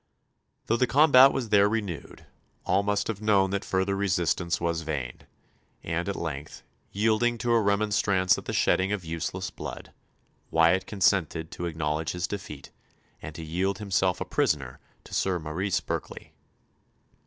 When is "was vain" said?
4.59-5.21